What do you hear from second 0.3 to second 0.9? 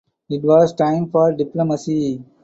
It was